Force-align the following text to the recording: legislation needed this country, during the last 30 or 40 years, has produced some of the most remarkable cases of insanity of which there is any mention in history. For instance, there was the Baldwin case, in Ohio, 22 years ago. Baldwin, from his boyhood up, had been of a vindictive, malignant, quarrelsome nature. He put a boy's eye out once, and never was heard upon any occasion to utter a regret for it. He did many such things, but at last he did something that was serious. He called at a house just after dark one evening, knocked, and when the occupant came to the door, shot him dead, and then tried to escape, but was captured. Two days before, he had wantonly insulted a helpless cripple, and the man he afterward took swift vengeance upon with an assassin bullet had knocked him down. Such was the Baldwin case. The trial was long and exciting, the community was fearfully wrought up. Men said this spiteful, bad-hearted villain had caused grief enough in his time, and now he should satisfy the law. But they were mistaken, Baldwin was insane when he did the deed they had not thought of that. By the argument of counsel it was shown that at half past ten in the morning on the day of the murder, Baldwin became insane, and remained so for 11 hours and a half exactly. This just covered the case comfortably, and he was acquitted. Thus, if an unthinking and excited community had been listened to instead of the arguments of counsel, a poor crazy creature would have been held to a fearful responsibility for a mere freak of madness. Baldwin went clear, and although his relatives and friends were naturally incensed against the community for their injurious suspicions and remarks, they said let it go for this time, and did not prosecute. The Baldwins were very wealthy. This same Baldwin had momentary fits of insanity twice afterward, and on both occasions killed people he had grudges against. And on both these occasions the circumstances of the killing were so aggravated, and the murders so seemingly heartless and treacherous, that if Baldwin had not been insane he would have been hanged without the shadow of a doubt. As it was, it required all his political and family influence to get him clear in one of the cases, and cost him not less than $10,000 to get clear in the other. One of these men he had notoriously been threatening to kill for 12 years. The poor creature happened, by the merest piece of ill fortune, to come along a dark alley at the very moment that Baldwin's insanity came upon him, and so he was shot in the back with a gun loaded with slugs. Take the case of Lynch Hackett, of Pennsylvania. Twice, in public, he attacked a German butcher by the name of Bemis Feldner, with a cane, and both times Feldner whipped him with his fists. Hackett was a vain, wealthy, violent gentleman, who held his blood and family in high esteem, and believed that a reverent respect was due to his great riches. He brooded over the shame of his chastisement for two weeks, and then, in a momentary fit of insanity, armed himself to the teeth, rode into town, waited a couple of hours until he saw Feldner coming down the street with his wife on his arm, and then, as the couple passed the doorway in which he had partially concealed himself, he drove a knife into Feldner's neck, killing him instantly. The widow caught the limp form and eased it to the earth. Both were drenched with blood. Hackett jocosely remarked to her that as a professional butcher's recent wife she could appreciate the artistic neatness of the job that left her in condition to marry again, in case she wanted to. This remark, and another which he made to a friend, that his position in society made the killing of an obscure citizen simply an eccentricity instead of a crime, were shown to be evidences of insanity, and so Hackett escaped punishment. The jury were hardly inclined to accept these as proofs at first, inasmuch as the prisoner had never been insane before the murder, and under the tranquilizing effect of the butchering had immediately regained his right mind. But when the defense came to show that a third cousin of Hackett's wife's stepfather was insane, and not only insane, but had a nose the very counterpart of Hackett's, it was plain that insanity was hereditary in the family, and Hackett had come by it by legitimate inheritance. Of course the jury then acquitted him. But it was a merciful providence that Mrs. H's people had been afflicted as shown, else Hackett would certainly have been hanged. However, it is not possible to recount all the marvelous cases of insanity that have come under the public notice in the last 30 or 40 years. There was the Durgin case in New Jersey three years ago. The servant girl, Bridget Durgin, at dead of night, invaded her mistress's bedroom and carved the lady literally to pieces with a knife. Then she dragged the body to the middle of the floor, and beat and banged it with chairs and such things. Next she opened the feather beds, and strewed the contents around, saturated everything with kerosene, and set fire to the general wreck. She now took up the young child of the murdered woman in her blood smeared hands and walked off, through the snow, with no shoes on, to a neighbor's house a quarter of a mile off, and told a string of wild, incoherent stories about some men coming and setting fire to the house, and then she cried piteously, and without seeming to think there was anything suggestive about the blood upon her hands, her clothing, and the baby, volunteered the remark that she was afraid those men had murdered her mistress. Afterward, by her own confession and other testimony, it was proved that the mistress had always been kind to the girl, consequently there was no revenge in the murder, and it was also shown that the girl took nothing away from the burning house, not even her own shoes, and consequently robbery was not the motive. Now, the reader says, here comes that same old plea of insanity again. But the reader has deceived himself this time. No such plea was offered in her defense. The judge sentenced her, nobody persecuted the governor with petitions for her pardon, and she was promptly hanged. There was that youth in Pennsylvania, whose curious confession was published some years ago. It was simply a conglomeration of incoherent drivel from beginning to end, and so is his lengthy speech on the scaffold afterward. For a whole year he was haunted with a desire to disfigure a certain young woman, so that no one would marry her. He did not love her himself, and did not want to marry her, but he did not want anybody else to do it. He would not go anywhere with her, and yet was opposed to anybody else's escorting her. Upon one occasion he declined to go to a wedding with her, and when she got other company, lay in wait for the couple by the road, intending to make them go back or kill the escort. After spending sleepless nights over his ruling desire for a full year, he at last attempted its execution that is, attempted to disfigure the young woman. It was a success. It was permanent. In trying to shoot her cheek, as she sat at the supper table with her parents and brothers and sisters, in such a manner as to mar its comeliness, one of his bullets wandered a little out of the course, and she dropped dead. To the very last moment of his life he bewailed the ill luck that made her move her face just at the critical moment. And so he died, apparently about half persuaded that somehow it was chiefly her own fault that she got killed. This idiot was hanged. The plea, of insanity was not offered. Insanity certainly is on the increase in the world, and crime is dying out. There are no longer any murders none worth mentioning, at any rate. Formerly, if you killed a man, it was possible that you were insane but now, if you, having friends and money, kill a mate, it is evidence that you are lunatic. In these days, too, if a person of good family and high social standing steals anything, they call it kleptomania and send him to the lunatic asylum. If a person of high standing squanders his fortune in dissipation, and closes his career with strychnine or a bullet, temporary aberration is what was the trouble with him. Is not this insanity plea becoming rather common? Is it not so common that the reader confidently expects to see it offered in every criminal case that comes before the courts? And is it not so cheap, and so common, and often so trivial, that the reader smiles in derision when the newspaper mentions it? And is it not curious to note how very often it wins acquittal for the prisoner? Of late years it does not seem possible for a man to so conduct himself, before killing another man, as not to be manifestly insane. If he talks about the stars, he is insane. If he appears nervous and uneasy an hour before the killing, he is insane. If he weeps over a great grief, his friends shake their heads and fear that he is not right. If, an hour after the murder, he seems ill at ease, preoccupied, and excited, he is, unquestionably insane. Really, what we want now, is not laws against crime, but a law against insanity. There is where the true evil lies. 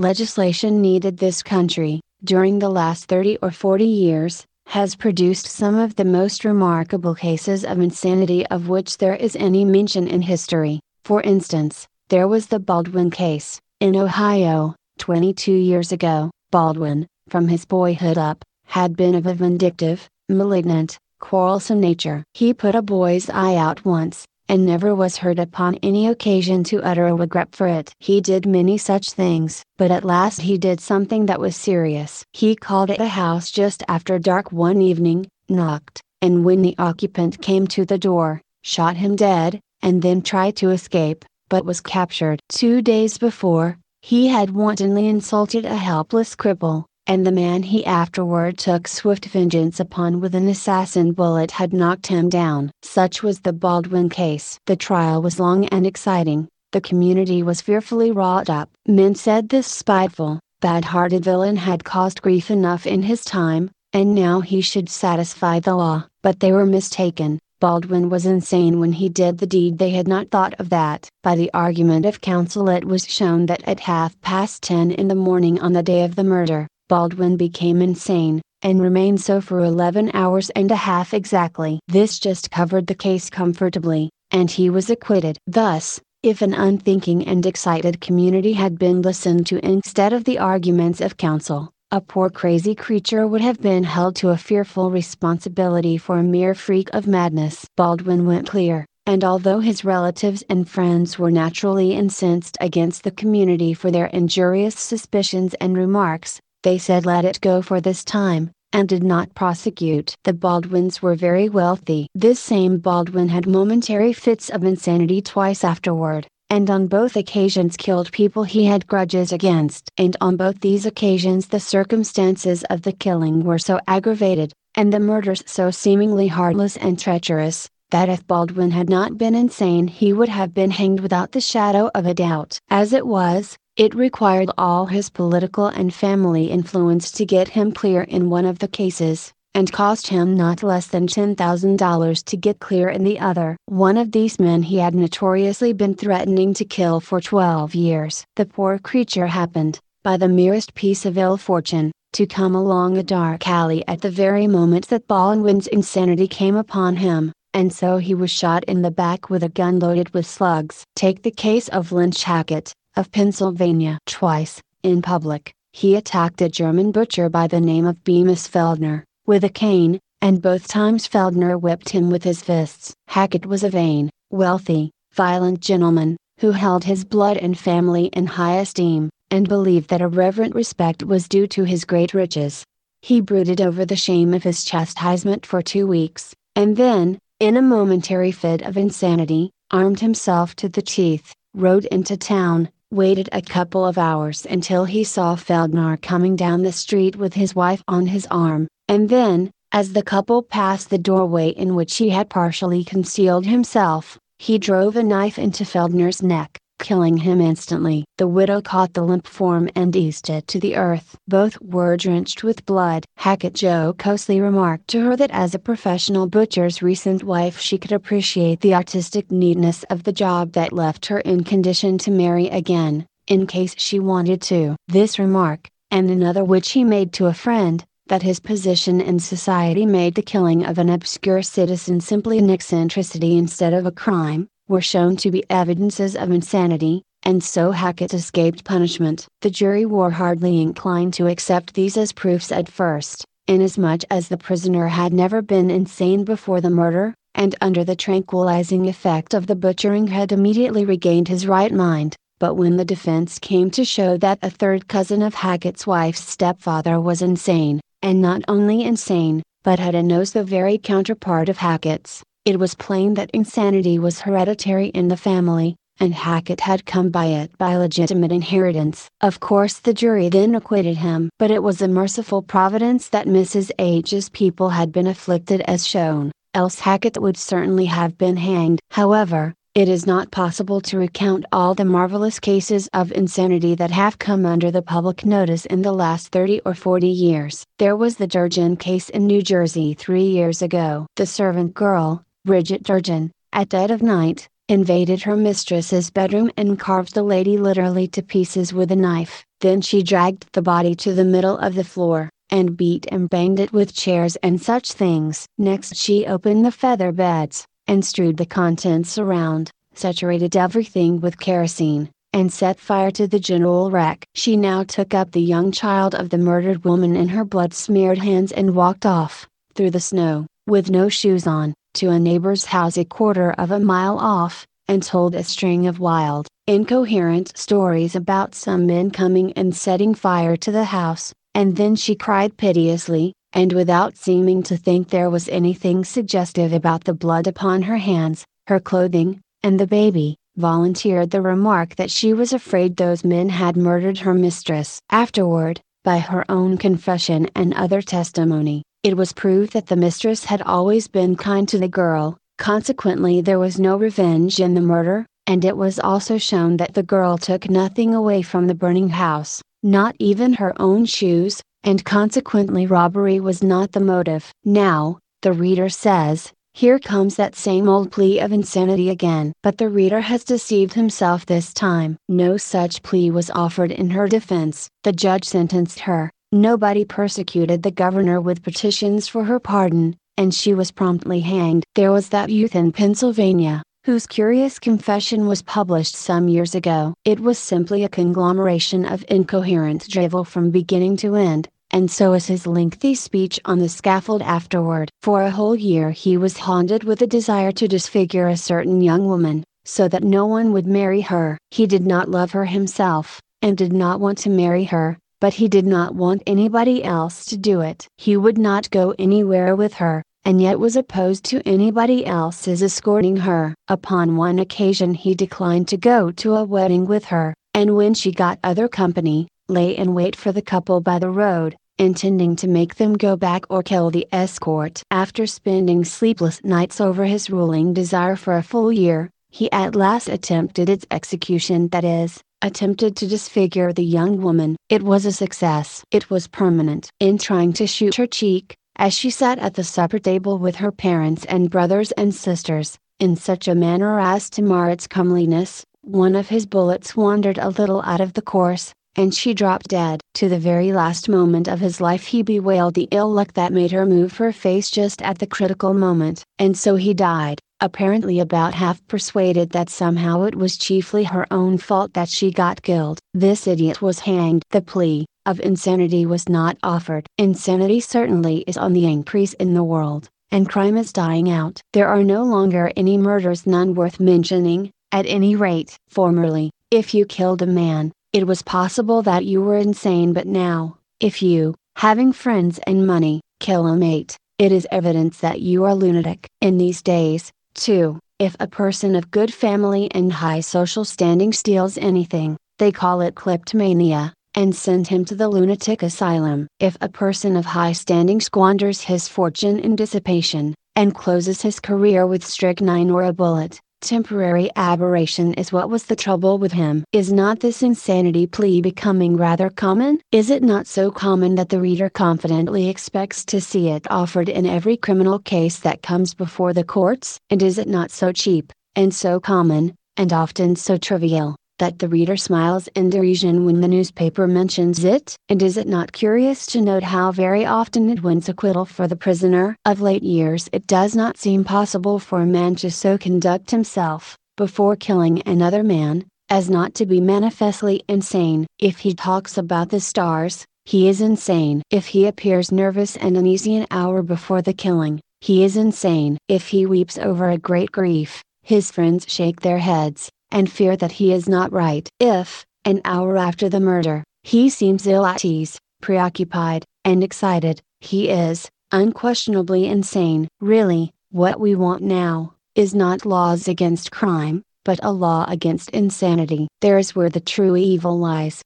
legislation 0.00 0.80
needed 0.80 1.18
this 1.18 1.42
country, 1.42 2.00
during 2.24 2.58
the 2.58 2.70
last 2.70 3.04
30 3.04 3.36
or 3.42 3.50
40 3.50 3.84
years, 3.84 4.46
has 4.66 4.96
produced 4.96 5.46
some 5.46 5.78
of 5.78 5.94
the 5.94 6.04
most 6.04 6.42
remarkable 6.44 7.14
cases 7.14 7.66
of 7.66 7.80
insanity 7.80 8.46
of 8.46 8.68
which 8.68 8.96
there 8.96 9.14
is 9.14 9.36
any 9.36 9.62
mention 9.62 10.08
in 10.08 10.22
history. 10.22 10.80
For 11.04 11.20
instance, 11.20 11.86
there 12.08 12.28
was 12.28 12.46
the 12.46 12.58
Baldwin 12.58 13.10
case, 13.10 13.60
in 13.80 13.94
Ohio, 13.94 14.74
22 14.98 15.52
years 15.52 15.92
ago. 15.92 16.30
Baldwin, 16.50 17.06
from 17.28 17.46
his 17.46 17.66
boyhood 17.66 18.16
up, 18.16 18.42
had 18.64 18.96
been 18.96 19.14
of 19.14 19.26
a 19.26 19.34
vindictive, 19.34 20.08
malignant, 20.30 20.96
quarrelsome 21.18 21.78
nature. 21.78 22.24
He 22.32 22.54
put 22.54 22.74
a 22.74 22.80
boy's 22.80 23.28
eye 23.28 23.56
out 23.56 23.84
once, 23.84 24.24
and 24.50 24.66
never 24.66 24.92
was 24.96 25.16
heard 25.18 25.38
upon 25.38 25.76
any 25.76 26.08
occasion 26.08 26.64
to 26.64 26.82
utter 26.82 27.06
a 27.06 27.14
regret 27.14 27.54
for 27.54 27.68
it. 27.68 27.94
He 28.00 28.20
did 28.20 28.46
many 28.46 28.78
such 28.78 29.12
things, 29.12 29.62
but 29.78 29.92
at 29.92 30.04
last 30.04 30.40
he 30.40 30.58
did 30.58 30.80
something 30.80 31.26
that 31.26 31.38
was 31.38 31.54
serious. 31.54 32.24
He 32.32 32.56
called 32.56 32.90
at 32.90 33.00
a 33.00 33.06
house 33.06 33.52
just 33.52 33.84
after 33.86 34.18
dark 34.18 34.50
one 34.50 34.82
evening, 34.82 35.28
knocked, 35.48 36.02
and 36.20 36.44
when 36.44 36.62
the 36.62 36.74
occupant 36.78 37.40
came 37.40 37.68
to 37.68 37.84
the 37.84 37.96
door, 37.96 38.42
shot 38.62 38.96
him 38.96 39.14
dead, 39.14 39.60
and 39.82 40.02
then 40.02 40.20
tried 40.20 40.56
to 40.56 40.70
escape, 40.70 41.24
but 41.48 41.64
was 41.64 41.80
captured. 41.80 42.40
Two 42.48 42.82
days 42.82 43.18
before, 43.18 43.78
he 44.02 44.26
had 44.26 44.50
wantonly 44.50 45.06
insulted 45.06 45.64
a 45.64 45.76
helpless 45.76 46.34
cripple, 46.34 46.86
and 47.10 47.26
the 47.26 47.32
man 47.32 47.64
he 47.64 47.84
afterward 47.84 48.56
took 48.56 48.86
swift 48.86 49.26
vengeance 49.26 49.80
upon 49.80 50.20
with 50.20 50.32
an 50.34 50.46
assassin 50.46 51.10
bullet 51.10 51.50
had 51.50 51.72
knocked 51.72 52.06
him 52.06 52.28
down. 52.28 52.70
Such 52.82 53.20
was 53.20 53.40
the 53.40 53.52
Baldwin 53.52 54.08
case. 54.08 54.60
The 54.66 54.76
trial 54.76 55.20
was 55.20 55.40
long 55.40 55.64
and 55.66 55.86
exciting, 55.86 56.46
the 56.70 56.80
community 56.80 57.42
was 57.42 57.60
fearfully 57.60 58.12
wrought 58.12 58.48
up. 58.48 58.70
Men 58.86 59.16
said 59.16 59.48
this 59.48 59.66
spiteful, 59.66 60.38
bad-hearted 60.60 61.24
villain 61.24 61.56
had 61.56 61.82
caused 61.82 62.22
grief 62.22 62.48
enough 62.48 62.86
in 62.86 63.02
his 63.02 63.24
time, 63.24 63.72
and 63.92 64.14
now 64.14 64.40
he 64.40 64.60
should 64.60 64.88
satisfy 64.88 65.58
the 65.58 65.74
law. 65.74 66.06
But 66.22 66.38
they 66.38 66.52
were 66.52 66.64
mistaken, 66.64 67.40
Baldwin 67.60 68.08
was 68.08 68.24
insane 68.24 68.78
when 68.78 68.92
he 68.92 69.08
did 69.08 69.38
the 69.38 69.46
deed 69.46 69.78
they 69.78 69.90
had 69.90 70.06
not 70.06 70.30
thought 70.30 70.54
of 70.60 70.70
that. 70.70 71.08
By 71.24 71.34
the 71.34 71.50
argument 71.52 72.06
of 72.06 72.20
counsel 72.20 72.68
it 72.68 72.84
was 72.84 73.06
shown 73.06 73.46
that 73.46 73.66
at 73.66 73.80
half 73.80 74.18
past 74.20 74.62
ten 74.62 74.92
in 74.92 75.08
the 75.08 75.14
morning 75.16 75.60
on 75.60 75.72
the 75.72 75.82
day 75.82 76.04
of 76.04 76.14
the 76.14 76.24
murder, 76.24 76.68
Baldwin 76.90 77.36
became 77.36 77.80
insane, 77.80 78.42
and 78.62 78.82
remained 78.82 79.20
so 79.20 79.40
for 79.40 79.60
11 79.60 80.10
hours 80.12 80.50
and 80.50 80.72
a 80.72 80.76
half 80.76 81.14
exactly. 81.14 81.78
This 81.86 82.18
just 82.18 82.50
covered 82.50 82.88
the 82.88 82.96
case 82.96 83.30
comfortably, 83.30 84.10
and 84.32 84.50
he 84.50 84.70
was 84.70 84.90
acquitted. 84.90 85.38
Thus, 85.46 86.00
if 86.24 86.42
an 86.42 86.52
unthinking 86.52 87.28
and 87.28 87.46
excited 87.46 88.00
community 88.00 88.54
had 88.54 88.76
been 88.76 89.02
listened 89.02 89.46
to 89.46 89.64
instead 89.64 90.12
of 90.12 90.24
the 90.24 90.40
arguments 90.40 91.00
of 91.00 91.16
counsel, 91.16 91.70
a 91.92 92.00
poor 92.00 92.28
crazy 92.28 92.74
creature 92.74 93.24
would 93.24 93.40
have 93.40 93.60
been 93.60 93.84
held 93.84 94.16
to 94.16 94.30
a 94.30 94.36
fearful 94.36 94.90
responsibility 94.90 95.96
for 95.96 96.18
a 96.18 96.24
mere 96.24 96.56
freak 96.56 96.90
of 96.92 97.06
madness. 97.06 97.64
Baldwin 97.76 98.26
went 98.26 98.48
clear, 98.48 98.84
and 99.06 99.22
although 99.22 99.60
his 99.60 99.84
relatives 99.84 100.42
and 100.48 100.68
friends 100.68 101.20
were 101.20 101.30
naturally 101.30 101.92
incensed 101.92 102.58
against 102.60 103.04
the 103.04 103.12
community 103.12 103.74
for 103.74 103.92
their 103.92 104.06
injurious 104.06 104.76
suspicions 104.76 105.54
and 105.60 105.76
remarks, 105.76 106.40
they 106.62 106.78
said 106.78 107.06
let 107.06 107.24
it 107.24 107.40
go 107.40 107.62
for 107.62 107.80
this 107.80 108.04
time, 108.04 108.50
and 108.72 108.88
did 108.88 109.02
not 109.02 109.34
prosecute. 109.34 110.14
The 110.24 110.32
Baldwins 110.32 111.02
were 111.02 111.14
very 111.14 111.48
wealthy. 111.48 112.06
This 112.14 112.38
same 112.38 112.78
Baldwin 112.78 113.28
had 113.28 113.46
momentary 113.46 114.12
fits 114.12 114.50
of 114.50 114.64
insanity 114.64 115.22
twice 115.22 115.64
afterward, 115.64 116.26
and 116.50 116.68
on 116.70 116.86
both 116.86 117.16
occasions 117.16 117.76
killed 117.76 118.12
people 118.12 118.44
he 118.44 118.64
had 118.64 118.86
grudges 118.86 119.32
against. 119.32 119.90
And 119.96 120.16
on 120.20 120.36
both 120.36 120.60
these 120.60 120.86
occasions 120.86 121.46
the 121.46 121.60
circumstances 121.60 122.64
of 122.70 122.82
the 122.82 122.92
killing 122.92 123.44
were 123.44 123.58
so 123.58 123.80
aggravated, 123.86 124.52
and 124.74 124.92
the 124.92 125.00
murders 125.00 125.42
so 125.46 125.70
seemingly 125.70 126.28
heartless 126.28 126.76
and 126.76 126.98
treacherous, 126.98 127.68
that 127.90 128.08
if 128.08 128.26
Baldwin 128.26 128.70
had 128.70 128.88
not 128.88 129.18
been 129.18 129.34
insane 129.34 129.88
he 129.88 130.12
would 130.12 130.28
have 130.28 130.54
been 130.54 130.70
hanged 130.70 131.00
without 131.00 131.32
the 131.32 131.40
shadow 131.40 131.90
of 131.94 132.06
a 132.06 132.14
doubt. 132.14 132.58
As 132.68 132.92
it 132.92 133.06
was, 133.06 133.56
it 133.80 133.94
required 133.94 134.50
all 134.58 134.84
his 134.84 135.08
political 135.08 135.68
and 135.68 135.94
family 135.94 136.50
influence 136.50 137.10
to 137.10 137.24
get 137.24 137.48
him 137.48 137.72
clear 137.72 138.02
in 138.02 138.28
one 138.28 138.44
of 138.44 138.58
the 138.58 138.68
cases, 138.68 139.32
and 139.54 139.72
cost 139.72 140.06
him 140.08 140.36
not 140.36 140.62
less 140.62 140.88
than 140.88 141.06
$10,000 141.06 142.24
to 142.24 142.36
get 142.36 142.60
clear 142.60 142.90
in 142.90 143.02
the 143.04 143.18
other. 143.18 143.56
One 143.64 143.96
of 143.96 144.12
these 144.12 144.38
men 144.38 144.62
he 144.62 144.76
had 144.76 144.94
notoriously 144.94 145.72
been 145.72 145.94
threatening 145.94 146.52
to 146.54 146.64
kill 146.66 147.00
for 147.00 147.22
12 147.22 147.74
years. 147.74 148.22
The 148.36 148.44
poor 148.44 148.78
creature 148.78 149.28
happened, 149.28 149.80
by 150.02 150.18
the 150.18 150.28
merest 150.28 150.74
piece 150.74 151.06
of 151.06 151.16
ill 151.16 151.38
fortune, 151.38 151.90
to 152.12 152.26
come 152.26 152.54
along 152.54 152.98
a 152.98 153.02
dark 153.02 153.48
alley 153.48 153.82
at 153.88 154.02
the 154.02 154.10
very 154.10 154.46
moment 154.46 154.88
that 154.88 155.08
Baldwin's 155.08 155.68
insanity 155.68 156.28
came 156.28 156.56
upon 156.56 156.96
him, 156.96 157.32
and 157.54 157.72
so 157.72 157.96
he 157.96 158.14
was 158.14 158.30
shot 158.30 158.62
in 158.64 158.82
the 158.82 158.90
back 158.90 159.30
with 159.30 159.42
a 159.42 159.48
gun 159.48 159.78
loaded 159.78 160.12
with 160.12 160.26
slugs. 160.26 160.84
Take 160.96 161.22
the 161.22 161.30
case 161.30 161.68
of 161.68 161.92
Lynch 161.92 162.24
Hackett, 162.24 162.74
of 162.96 163.12
Pennsylvania. 163.12 163.98
Twice, 164.06 164.60
in 164.82 165.02
public, 165.02 165.52
he 165.72 165.96
attacked 165.96 166.42
a 166.42 166.48
German 166.48 166.92
butcher 166.92 167.28
by 167.28 167.46
the 167.46 167.60
name 167.60 167.86
of 167.86 168.02
Bemis 168.04 168.48
Feldner, 168.48 169.04
with 169.26 169.44
a 169.44 169.48
cane, 169.48 169.98
and 170.20 170.42
both 170.42 170.68
times 170.68 171.06
Feldner 171.06 171.58
whipped 171.58 171.88
him 171.88 172.10
with 172.10 172.24
his 172.24 172.42
fists. 172.42 172.92
Hackett 173.08 173.46
was 173.46 173.64
a 173.64 173.70
vain, 173.70 174.10
wealthy, 174.30 174.90
violent 175.12 175.60
gentleman, 175.60 176.16
who 176.40 176.50
held 176.50 176.84
his 176.84 177.04
blood 177.04 177.36
and 177.36 177.58
family 177.58 178.06
in 178.06 178.26
high 178.26 178.56
esteem, 178.56 179.10
and 179.30 179.48
believed 179.48 179.88
that 179.90 180.02
a 180.02 180.08
reverent 180.08 180.54
respect 180.54 181.02
was 181.02 181.28
due 181.28 181.46
to 181.46 181.64
his 181.64 181.84
great 181.84 182.14
riches. 182.14 182.64
He 183.02 183.20
brooded 183.20 183.60
over 183.60 183.86
the 183.86 183.96
shame 183.96 184.34
of 184.34 184.42
his 184.42 184.64
chastisement 184.64 185.46
for 185.46 185.62
two 185.62 185.86
weeks, 185.86 186.34
and 186.56 186.76
then, 186.76 187.18
in 187.38 187.56
a 187.56 187.62
momentary 187.62 188.32
fit 188.32 188.62
of 188.62 188.76
insanity, 188.76 189.50
armed 189.70 190.00
himself 190.00 190.54
to 190.56 190.68
the 190.68 190.82
teeth, 190.82 191.32
rode 191.54 191.86
into 191.86 192.16
town, 192.16 192.68
waited 192.92 193.28
a 193.30 193.40
couple 193.40 193.86
of 193.86 193.98
hours 193.98 194.44
until 194.50 194.84
he 194.84 195.04
saw 195.04 195.36
Feldner 195.36 195.96
coming 196.02 196.34
down 196.34 196.62
the 196.62 196.72
street 196.72 197.14
with 197.14 197.34
his 197.34 197.54
wife 197.54 197.82
on 197.86 198.06
his 198.06 198.26
arm, 198.30 198.66
and 198.88 199.08
then, 199.08 199.50
as 199.70 199.92
the 199.92 200.02
couple 200.02 200.42
passed 200.42 200.90
the 200.90 200.98
doorway 200.98 201.50
in 201.50 201.76
which 201.76 201.96
he 201.96 202.08
had 202.08 202.28
partially 202.28 202.82
concealed 202.82 203.46
himself, 203.46 204.18
he 204.40 204.58
drove 204.58 204.96
a 204.96 205.02
knife 205.04 205.38
into 205.38 205.62
Feldner's 205.62 206.20
neck, 206.20 206.58
killing 206.80 207.18
him 207.18 207.40
instantly. 207.40 208.04
The 208.18 208.26
widow 208.26 208.60
caught 208.60 208.94
the 208.94 209.02
limp 209.02 209.26
form 209.26 209.68
and 209.76 209.94
eased 209.94 210.28
it 210.28 210.48
to 210.48 210.58
the 210.58 210.76
earth. 210.76 211.16
Both 211.28 211.60
were 211.60 211.96
drenched 211.96 212.42
with 212.42 212.66
blood. 212.66 213.04
Hackett 213.16 213.54
jocosely 213.54 214.40
remarked 214.40 214.88
to 214.88 215.00
her 215.02 215.16
that 215.16 215.30
as 215.30 215.54
a 215.54 215.58
professional 215.58 216.26
butcher's 216.26 216.82
recent 216.82 217.22
wife 217.22 217.58
she 217.58 217.78
could 217.78 217.92
appreciate 217.92 218.60
the 218.60 218.74
artistic 218.74 219.30
neatness 219.30 219.84
of 219.84 220.02
the 220.02 220.12
job 220.12 220.52
that 220.52 220.72
left 220.72 221.06
her 221.06 221.20
in 221.20 221.44
condition 221.44 221.98
to 221.98 222.10
marry 222.10 222.48
again, 222.48 223.06
in 223.26 223.46
case 223.46 223.74
she 223.76 224.00
wanted 224.00 224.42
to. 224.42 224.74
This 224.88 225.18
remark, 225.18 225.68
and 225.90 226.10
another 226.10 226.44
which 226.44 226.70
he 226.72 226.82
made 226.84 227.12
to 227.14 227.26
a 227.26 227.34
friend, 227.34 227.84
that 228.08 228.22
his 228.22 228.40
position 228.40 229.00
in 229.00 229.20
society 229.20 229.86
made 229.86 230.16
the 230.16 230.22
killing 230.22 230.66
of 230.66 230.78
an 230.78 230.88
obscure 230.88 231.42
citizen 231.42 232.00
simply 232.00 232.38
an 232.38 232.50
eccentricity 232.50 233.38
instead 233.38 233.72
of 233.72 233.86
a 233.86 233.92
crime, 233.92 234.48
were 234.70 234.80
shown 234.80 235.16
to 235.16 235.32
be 235.32 235.42
evidences 235.50 236.14
of 236.14 236.30
insanity, 236.30 237.02
and 237.24 237.42
so 237.42 237.72
Hackett 237.72 238.14
escaped 238.14 238.64
punishment. 238.64 239.26
The 239.40 239.50
jury 239.50 239.84
were 239.84 240.10
hardly 240.10 240.62
inclined 240.62 241.12
to 241.14 241.26
accept 241.26 241.74
these 241.74 241.96
as 241.96 242.12
proofs 242.12 242.52
at 242.52 242.68
first, 242.68 243.24
inasmuch 243.48 244.02
as 244.10 244.28
the 244.28 244.36
prisoner 244.36 244.86
had 244.86 245.12
never 245.12 245.42
been 245.42 245.72
insane 245.72 246.22
before 246.22 246.60
the 246.60 246.70
murder, 246.70 247.14
and 247.34 247.56
under 247.60 247.82
the 247.82 247.96
tranquilizing 247.96 248.88
effect 248.88 249.34
of 249.34 249.48
the 249.48 249.56
butchering 249.56 250.06
had 250.06 250.30
immediately 250.30 250.84
regained 250.84 251.26
his 251.26 251.48
right 251.48 251.72
mind. 251.72 252.14
But 252.38 252.54
when 252.54 252.76
the 252.76 252.84
defense 252.84 253.40
came 253.40 253.72
to 253.72 253.84
show 253.84 254.16
that 254.18 254.38
a 254.40 254.50
third 254.50 254.86
cousin 254.86 255.20
of 255.20 255.34
Hackett's 255.34 255.84
wife's 255.84 256.26
stepfather 256.26 257.00
was 257.00 257.22
insane, 257.22 257.80
and 258.02 258.22
not 258.22 258.42
only 258.46 258.84
insane, 258.84 259.42
but 259.64 259.80
had 259.80 259.96
a 259.96 260.02
nose 260.02 260.32
the 260.32 260.44
very 260.44 260.78
counterpart 260.78 261.48
of 261.48 261.58
Hackett's, 261.58 262.22
it 262.46 262.58
was 262.58 262.74
plain 262.74 263.14
that 263.14 263.30
insanity 263.34 263.98
was 263.98 264.20
hereditary 264.20 264.88
in 264.88 265.08
the 265.08 265.16
family, 265.16 265.76
and 265.98 266.14
Hackett 266.14 266.60
had 266.60 266.86
come 266.86 267.10
by 267.10 267.26
it 267.26 267.56
by 267.58 267.76
legitimate 267.76 268.32
inheritance. 268.32 269.10
Of 269.20 269.40
course 269.40 269.78
the 269.78 269.92
jury 269.92 270.30
then 270.30 270.54
acquitted 270.54 270.96
him. 270.96 271.28
But 271.38 271.50
it 271.50 271.62
was 271.62 271.82
a 271.82 271.88
merciful 271.88 272.40
providence 272.40 273.08
that 273.10 273.26
Mrs. 273.26 273.70
H's 273.78 274.30
people 274.30 274.70
had 274.70 274.90
been 274.90 275.06
afflicted 275.06 275.60
as 275.62 275.86
shown, 275.86 276.32
else 276.54 276.80
Hackett 276.80 277.20
would 277.20 277.36
certainly 277.36 277.84
have 277.84 278.16
been 278.16 278.38
hanged. 278.38 278.80
However, 278.90 279.52
it 279.74 279.88
is 279.88 280.04
not 280.04 280.32
possible 280.32 280.80
to 280.80 280.98
recount 280.98 281.44
all 281.52 281.74
the 281.74 281.84
marvelous 281.84 282.40
cases 282.40 282.88
of 282.92 283.12
insanity 283.12 283.76
that 283.76 283.92
have 283.92 284.18
come 284.18 284.44
under 284.44 284.70
the 284.72 284.82
public 284.82 285.24
notice 285.24 285.64
in 285.66 285.82
the 285.82 285.92
last 285.92 286.32
30 286.32 286.62
or 286.64 286.74
40 286.74 287.06
years. 287.06 287.64
There 287.78 287.94
was 287.94 288.16
the 288.16 288.26
Durgin 288.26 288.76
case 288.76 289.10
in 289.10 289.28
New 289.28 289.42
Jersey 289.42 289.94
three 289.94 290.24
years 290.24 290.60
ago. 290.60 291.06
The 291.14 291.26
servant 291.26 291.74
girl, 291.74 292.24
Bridget 292.46 292.82
Durgin, 292.82 293.30
at 293.52 293.68
dead 293.68 293.90
of 293.90 294.02
night, 294.02 294.48
invaded 294.70 295.20
her 295.22 295.36
mistress's 295.36 296.10
bedroom 296.10 296.50
and 296.56 296.80
carved 296.80 297.12
the 297.12 297.22
lady 297.22 297.58
literally 297.58 298.08
to 298.08 298.22
pieces 298.22 298.72
with 298.72 298.90
a 298.90 298.96
knife. 298.96 299.44
Then 299.60 299.82
she 299.82 300.02
dragged 300.02 300.46
the 300.54 300.62
body 300.62 300.94
to 300.96 301.12
the 301.12 301.24
middle 301.24 301.58
of 301.58 301.74
the 301.74 301.84
floor, 301.84 302.30
and 302.48 302.78
beat 302.78 303.06
and 303.12 303.28
banged 303.28 303.60
it 303.60 303.74
with 303.74 303.94
chairs 303.94 304.36
and 304.36 304.60
such 304.60 304.92
things. 304.92 305.46
Next 305.58 305.96
she 305.96 306.24
opened 306.24 306.64
the 306.64 306.72
feather 306.72 307.12
beds, 307.12 307.66
and 307.86 308.02
strewed 308.02 308.38
the 308.38 308.46
contents 308.46 309.18
around, 309.18 309.70
saturated 309.92 310.56
everything 310.56 311.20
with 311.20 311.38
kerosene, 311.38 312.08
and 312.32 312.50
set 312.50 312.80
fire 312.80 313.10
to 313.10 313.26
the 313.26 313.38
general 313.38 313.90
wreck. 313.90 314.24
She 314.34 314.56
now 314.56 314.84
took 314.84 315.12
up 315.12 315.32
the 315.32 315.42
young 315.42 315.72
child 315.72 316.14
of 316.14 316.30
the 316.30 316.38
murdered 316.38 316.86
woman 316.86 317.16
in 317.16 317.28
her 317.28 317.44
blood 317.44 317.74
smeared 317.74 318.18
hands 318.18 318.50
and 318.50 318.74
walked 318.74 319.04
off, 319.04 319.46
through 319.74 319.90
the 319.90 320.00
snow, 320.00 320.46
with 320.66 320.88
no 320.88 321.10
shoes 321.10 321.46
on, 321.46 321.74
to 321.94 322.10
a 322.10 322.18
neighbor's 322.18 322.64
house 322.64 322.96
a 322.96 323.04
quarter 323.04 323.52
of 323.52 323.70
a 323.70 323.80
mile 323.80 324.18
off, 324.18 324.66
and 324.88 325.02
told 325.02 325.34
a 325.34 325.44
string 325.44 325.86
of 325.86 326.00
wild, 326.00 326.46
incoherent 326.66 327.56
stories 327.56 328.14
about 328.16 328.54
some 328.54 328.86
men 328.86 329.10
coming 329.10 329.52
and 329.52 329.74
setting 329.74 330.14
fire 330.14 330.56
to 330.56 330.70
the 330.72 330.84
house, 330.84 331.32
and 331.54 331.76
then 331.76 331.96
she 331.96 332.14
cried 332.14 332.56
piteously, 332.56 333.32
and 333.52 333.72
without 333.72 334.16
seeming 334.16 334.62
to 334.62 334.76
think 334.76 335.08
there 335.08 335.30
was 335.30 335.48
anything 335.48 336.04
suggestive 336.04 336.72
about 336.72 337.04
the 337.04 337.14
blood 337.14 337.46
upon 337.46 337.82
her 337.82 337.98
hands, 337.98 338.44
her 338.66 338.80
clothing, 338.80 339.40
and 339.62 339.78
the 339.78 339.86
baby, 339.86 340.36
volunteered 340.56 341.30
the 341.30 341.40
remark 341.40 341.94
that 341.96 342.10
she 342.10 342.32
was 342.32 342.52
afraid 342.52 342.96
those 342.96 343.24
men 343.24 343.48
had 343.48 343.76
murdered 343.76 344.18
her 344.18 344.34
mistress. 344.34 345.00
Afterward, 345.10 345.80
by 346.04 346.18
her 346.18 346.44
own 346.50 346.78
confession 346.78 347.48
and 347.54 347.74
other 347.74 348.00
testimony, 348.00 348.82
it 349.02 349.16
was 349.16 349.32
proved 349.32 349.72
that 349.72 349.86
the 349.86 349.96
mistress 349.96 350.44
had 350.44 350.60
always 350.62 351.08
been 351.08 351.34
kind 351.34 351.66
to 351.68 351.78
the 351.78 351.88
girl, 351.88 352.36
consequently 352.58 353.40
there 353.40 353.58
was 353.58 353.80
no 353.80 353.96
revenge 353.96 354.60
in 354.60 354.74
the 354.74 354.80
murder, 354.80 355.24
and 355.46 355.64
it 355.64 355.76
was 355.76 355.98
also 355.98 356.36
shown 356.36 356.76
that 356.76 356.92
the 356.92 357.02
girl 357.02 357.38
took 357.38 357.70
nothing 357.70 358.14
away 358.14 358.42
from 358.42 358.66
the 358.66 358.74
burning 358.74 359.08
house, 359.08 359.62
not 359.82 360.14
even 360.18 360.52
her 360.52 360.74
own 360.80 361.06
shoes, 361.06 361.62
and 361.82 362.04
consequently 362.04 362.86
robbery 362.86 363.40
was 363.40 363.62
not 363.62 363.92
the 363.92 364.00
motive. 364.00 364.52
Now, 364.64 365.18
the 365.40 365.54
reader 365.54 365.88
says, 365.88 366.52
here 366.74 366.98
comes 366.98 367.36
that 367.36 367.56
same 367.56 367.88
old 367.88 368.12
plea 368.12 368.38
of 368.38 368.52
insanity 368.52 369.10
again. 369.10 369.52
But 369.62 369.78
the 369.78 369.88
reader 369.88 370.20
has 370.20 370.44
deceived 370.44 370.94
himself 370.94 371.44
this 371.44 371.74
time. 371.74 372.16
No 372.28 372.56
such 372.56 373.02
plea 373.02 373.30
was 373.30 373.50
offered 373.50 373.90
in 373.90 374.10
her 374.10 374.28
defense. 374.28 374.88
The 375.02 375.12
judge 375.12 375.44
sentenced 375.44 376.00
her, 376.00 376.30
nobody 376.52 377.04
persecuted 377.04 377.82
the 377.82 377.90
governor 377.90 378.40
with 378.40 378.62
petitions 378.62 379.28
for 379.28 379.44
her 379.44 379.60
pardon, 379.60 380.16
and 380.36 380.54
she 380.54 380.74
was 380.74 380.90
promptly 380.90 381.40
hanged. 381.40 381.84
There 381.94 382.12
was 382.12 382.30
that 382.30 382.50
youth 382.50 382.74
in 382.74 382.92
Pennsylvania, 382.92 383.82
whose 384.04 384.26
curious 384.26 384.78
confession 384.78 385.46
was 385.46 385.62
published 385.62 386.16
some 386.16 386.48
years 386.48 386.74
ago. 386.74 387.14
It 387.24 387.38
was 387.38 387.58
simply 387.58 388.04
a 388.04 388.08
conglomeration 388.08 389.04
of 389.04 389.24
incoherent 389.28 390.08
drivel 390.08 390.44
from 390.44 390.70
beginning 390.70 391.18
to 391.18 391.36
end, 391.36 391.68
and 391.90 392.10
so 392.10 392.32
is 392.32 392.46
his 392.46 392.66
lengthy 392.66 393.14
speech 393.14 393.60
on 393.64 393.78
the 393.78 393.88
scaffold 393.88 394.42
afterward. 394.42 395.10
For 395.22 395.42
a 395.42 395.50
whole 395.50 395.76
year 395.76 396.10
he 396.10 396.36
was 396.36 396.56
haunted 396.56 397.04
with 397.04 397.22
a 397.22 397.26
desire 397.26 397.72
to 397.72 397.86
disfigure 397.86 398.48
a 398.48 398.56
certain 398.56 399.00
young 399.00 399.26
woman, 399.26 399.62
so 399.84 400.08
that 400.08 400.24
no 400.24 400.46
one 400.46 400.72
would 400.72 400.86
marry 400.86 401.20
her. 401.20 401.58
He 401.70 401.86
did 401.86 402.06
not 402.06 402.30
love 402.30 402.52
her 402.52 402.64
himself, 402.64 403.40
and 403.62 403.76
did 403.76 403.92
not 403.92 404.20
want 404.20 404.38
to 404.38 404.50
marry 404.50 404.84
her, 404.84 405.18
but 405.40 405.54
he 405.54 405.68
did 405.68 405.86
not 405.86 406.14
want 406.14 406.42
anybody 406.46 407.02
else 407.02 407.46
to 407.46 407.56
do 407.56 407.80
it. 407.80 408.06
He 408.18 408.36
would 408.36 408.58
not 408.58 408.90
go 408.90 409.14
anywhere 409.18 409.74
with 409.74 409.94
her, 409.94 410.22
and 410.44 410.60
yet 410.60 410.78
was 410.78 410.96
opposed 410.96 411.44
to 411.46 411.66
anybody 411.66 412.24
else's 412.24 412.82
escorting 412.82 413.36
her. 413.38 413.74
Upon 413.88 414.36
one 414.36 414.58
occasion 414.58 415.14
he 415.14 415.34
declined 415.34 415.88
to 415.88 415.96
go 415.96 416.30
to 416.32 416.56
a 416.56 416.64
wedding 416.64 417.06
with 417.06 417.24
her, 417.26 417.54
and 417.74 417.96
when 417.96 418.14
she 418.14 418.32
got 418.32 418.58
other 418.62 418.88
company, 418.88 419.48
lay 419.68 419.96
in 419.96 420.14
wait 420.14 420.36
for 420.36 420.52
the 420.52 420.62
couple 420.62 421.00
by 421.00 421.18
the 421.18 421.30
road, 421.30 421.76
intending 421.98 422.56
to 422.56 422.68
make 422.68 422.96
them 422.96 423.14
go 423.14 423.36
back 423.36 423.64
or 423.70 423.82
kill 423.82 424.10
the 424.10 424.26
escort. 424.32 425.02
After 425.10 425.46
spending 425.46 426.04
sleepless 426.04 426.62
nights 426.64 427.00
over 427.00 427.24
his 427.24 427.50
ruling 427.50 427.92
desire 427.92 428.36
for 428.36 428.56
a 428.56 428.62
full 428.62 428.92
year, 428.92 429.30
he 429.50 429.70
at 429.72 429.94
last 429.94 430.28
attempted 430.28 430.88
its 430.88 431.06
execution 431.10 431.88
that 431.88 432.04
is, 432.04 432.40
attempted 432.62 433.16
to 433.16 433.26
disfigure 433.26 433.92
the 433.92 434.04
young 434.04 434.40
woman. 434.40 434.76
It 434.88 435.02
was 435.02 435.24
a 435.24 435.32
success. 435.32 436.04
It 436.10 436.30
was 436.30 436.46
permanent. 436.48 437.10
In 437.20 437.38
trying 437.38 437.72
to 437.74 437.86
shoot 437.86 438.16
her 438.16 438.26
cheek, 438.26 438.76
as 438.96 439.14
she 439.14 439.30
sat 439.30 439.58
at 439.58 439.74
the 439.74 439.84
supper 439.84 440.18
table 440.18 440.58
with 440.58 440.76
her 440.76 440.92
parents 440.92 441.44
and 441.46 441.70
brothers 441.70 442.12
and 442.12 442.34
sisters, 442.34 442.98
in 443.18 443.36
such 443.36 443.68
a 443.68 443.74
manner 443.74 444.20
as 444.20 444.50
to 444.50 444.62
mar 444.62 444.90
its 444.90 445.06
comeliness, 445.06 445.84
one 446.02 446.34
of 446.34 446.48
his 446.48 446.66
bullets 446.66 447.16
wandered 447.16 447.58
a 447.58 447.68
little 447.68 448.02
out 448.02 448.20
of 448.20 448.32
the 448.34 448.42
course, 448.42 448.92
and 449.16 449.34
she 449.34 449.54
dropped 449.54 449.88
dead. 449.88 450.20
To 450.34 450.48
the 450.48 450.58
very 450.58 450.92
last 450.92 451.28
moment 451.28 451.68
of 451.68 451.80
his 451.80 452.00
life 452.00 452.26
he 452.26 452.42
bewailed 452.42 452.94
the 452.94 453.08
ill 453.10 453.30
luck 453.30 453.52
that 453.54 453.72
made 453.72 453.90
her 453.92 454.06
move 454.06 454.36
her 454.36 454.52
face 454.52 454.90
just 454.90 455.20
at 455.22 455.38
the 455.38 455.46
critical 455.46 455.94
moment. 455.94 456.42
And 456.58 456.76
so 456.76 456.96
he 456.96 457.12
died, 457.14 457.60
apparently 457.80 458.40
about 458.40 458.74
half 458.74 459.06
persuaded 459.08 459.70
that 459.70 459.90
somehow 459.90 460.42
it 460.42 460.54
was 460.54 460.76
chiefly 460.76 461.24
her 461.24 461.46
own 461.50 461.78
fault 461.78 462.12
that 462.14 462.28
she 462.28 462.50
got 462.50 462.82
killed. 462.82 463.18
This 463.34 463.66
idiot 463.66 464.02
was 464.02 464.20
hanged. 464.20 464.62
The 464.70 464.82
plea, 464.82 465.26
of 465.46 465.60
insanity 465.60 466.26
was 466.26 466.48
not 466.48 466.76
offered. 466.82 467.26
Insanity 467.38 468.00
certainly 468.00 468.58
is 468.66 468.76
on 468.76 468.92
the 468.92 469.06
increase 469.06 469.52
in 469.54 469.74
the 469.74 469.84
world, 469.84 470.28
and 470.50 470.68
crime 470.68 470.96
is 470.96 471.12
dying 471.12 471.50
out. 471.50 471.80
There 471.92 472.08
are 472.08 472.22
no 472.22 472.44
longer 472.44 472.92
any 472.96 473.16
murders 473.16 473.66
none 473.66 473.94
worth 473.94 474.20
mentioning, 474.20 474.90
at 475.12 475.26
any 475.26 475.56
rate. 475.56 475.96
Formerly, 476.08 476.70
if 476.90 477.14
you 477.14 477.24
killed 477.24 477.62
a 477.62 477.66
man, 477.66 478.12
it 478.32 478.46
was 478.46 478.62
possible 478.62 479.22
that 479.22 479.44
you 479.44 479.60
were 479.62 479.76
insane 479.76 480.32
but 480.32 480.46
now, 480.46 480.98
if 481.18 481.42
you, 481.42 481.74
having 481.96 482.32
friends 482.32 482.78
and 482.86 483.06
money, 483.06 483.40
kill 483.58 483.86
a 483.86 483.96
mate, 483.96 484.36
it 484.58 484.72
is 484.72 484.86
evidence 484.90 485.38
that 485.38 485.60
you 485.60 485.84
are 485.84 485.94
lunatic. 485.94 486.46
In 486.60 486.78
these 486.78 487.02
days, 487.02 487.50
too, 487.74 488.18
if 488.38 488.56
a 488.58 488.66
person 488.66 489.14
of 489.16 489.30
good 489.30 489.52
family 489.52 490.10
and 490.12 490.32
high 490.32 490.60
social 490.60 491.04
standing 491.04 491.52
steals 491.52 491.98
anything, 491.98 492.56
they 492.78 492.92
call 492.92 493.20
it 493.20 493.34
kleptomania 493.34 494.32
and 494.54 494.74
send 494.74 495.06
him 495.06 495.24
to 495.24 495.34
the 495.34 495.48
lunatic 495.48 496.02
asylum. 496.02 496.66
If 496.80 496.96
a 497.00 497.08
person 497.08 497.56
of 497.56 497.64
high 497.64 497.92
standing 497.92 498.40
squanders 498.40 499.00
his 499.00 499.28
fortune 499.28 499.78
in 499.78 499.96
dissipation, 499.96 500.74
and 500.96 501.14
closes 501.14 501.62
his 501.62 501.80
career 501.80 502.26
with 502.26 502.44
strychnine 502.44 503.10
or 503.10 503.22
a 503.22 503.32
bullet, 503.32 503.80
temporary 504.00 504.70
aberration 504.76 505.54
is 505.54 505.72
what 505.72 505.90
was 505.90 506.04
the 506.04 506.16
trouble 506.16 506.58
with 506.58 506.72
him. 506.72 507.04
Is 507.12 507.32
not 507.32 507.60
this 507.60 507.82
insanity 507.82 508.46
plea 508.46 508.80
becoming 508.80 509.36
rather 509.36 509.70
common? 509.70 510.20
Is 510.32 510.50
it 510.50 510.62
not 510.62 510.86
so 510.86 511.10
common 511.10 511.54
that 511.56 511.68
the 511.68 511.80
reader 511.80 512.08
confidently 512.10 512.88
expects 512.88 513.44
to 513.46 513.60
see 513.60 513.88
it 513.88 514.06
offered 514.10 514.48
in 514.48 514.66
every 514.66 514.96
criminal 514.96 515.38
case 515.38 515.78
that 515.80 516.02
comes 516.02 516.34
before 516.34 516.72
the 516.72 516.84
courts? 516.84 517.38
And 517.50 517.62
is 517.62 517.78
it 517.78 517.88
not 517.88 518.10
so 518.10 518.32
cheap, 518.32 518.72
and 518.96 519.14
so 519.14 519.38
common, 519.40 519.94
and 520.16 520.32
often 520.32 520.76
so 520.76 520.96
trivial, 520.96 521.56
that 521.80 521.98
the 521.98 522.08
reader 522.08 522.36
smiles 522.36 522.88
in 522.94 523.08
derision 523.08 523.64
when 523.64 523.80
the 523.80 523.88
newspaper 523.88 524.46
mentions 524.46 525.02
it? 525.02 525.34
And 525.48 525.62
is 525.62 525.78
it 525.78 525.88
not 525.88 526.12
curious 526.12 526.66
to 526.66 526.80
note 526.82 527.02
how 527.02 527.32
very 527.32 527.64
often 527.64 528.10
it 528.10 528.22
wins 528.22 528.50
acquittal 528.50 528.84
for 528.84 529.08
the 529.08 529.16
prisoner? 529.16 529.74
Of 529.86 530.02
late 530.02 530.22
years 530.22 530.68
it 530.74 530.86
does 530.86 531.16
not 531.16 531.38
seem 531.38 531.64
possible 531.64 532.18
for 532.18 532.42
a 532.42 532.46
man 532.46 532.74
to 532.76 532.90
so 532.90 533.16
conduct 533.16 533.70
himself, 533.70 534.36
before 534.58 534.94
killing 534.94 535.42
another 535.46 535.82
man, 535.82 536.26
as 536.50 536.68
not 536.68 536.92
to 536.96 537.06
be 537.06 537.18
manifestly 537.18 538.02
insane. 538.08 538.66
If 538.78 538.98
he 538.98 539.14
talks 539.14 539.56
about 539.56 539.88
the 539.88 540.00
stars, 540.00 540.66
he 540.84 541.08
is 541.08 541.22
insane. 541.22 541.82
If 541.90 542.08
he 542.08 542.26
appears 542.26 542.70
nervous 542.70 543.16
and 543.16 543.38
uneasy 543.38 543.74
an 543.74 543.86
hour 543.90 544.22
before 544.22 544.60
the 544.60 544.74
killing, 544.74 545.18
he 545.40 545.64
is 545.64 545.78
insane. 545.78 546.36
If 546.46 546.68
he 546.68 546.84
weeps 546.84 547.16
over 547.16 547.48
a 547.48 547.56
great 547.56 547.90
grief, 547.90 548.42
his 548.62 548.90
friends 548.90 549.24
shake 549.28 549.62
their 549.62 549.78
heads 549.78 550.30
and 550.52 550.70
fear 550.70 550.96
that 550.96 551.12
he 551.12 551.32
is 551.32 551.48
not 551.48 551.72
right. 551.72 552.08
If, 552.18 552.64
an 552.84 553.00
hour 553.04 553.36
after 553.36 553.68
the 553.68 553.80
murder, 553.80 554.24
he 554.42 554.70
seems 554.70 555.06
ill 555.06 555.26
at 555.26 555.44
ease, 555.44 555.78
preoccupied, 556.00 556.84
and 557.04 557.22
excited, 557.22 557.80
he 558.00 558.28
is, 558.28 558.68
unquestionably 558.92 559.86
insane. 559.86 560.48
Really, 560.60 561.12
what 561.30 561.60
we 561.60 561.74
want 561.74 562.02
now, 562.02 562.54
is 562.74 562.94
not 562.94 563.26
laws 563.26 563.68
against 563.68 564.10
crime, 564.10 564.62
but 564.84 565.00
a 565.02 565.12
law 565.12 565.44
against 565.48 565.90
insanity. 565.90 566.68
There 566.80 566.98
is 566.98 567.14
where 567.14 567.28
the 567.28 567.40
true 567.40 567.76
evil 567.76 568.18
lies. 568.18 568.62